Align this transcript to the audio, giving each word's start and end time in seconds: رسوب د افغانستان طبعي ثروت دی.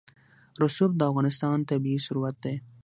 رسوب 0.61 0.91
د 0.97 1.01
افغانستان 1.11 1.57
طبعي 1.69 1.97
ثروت 2.05 2.35
دی. 2.43 2.55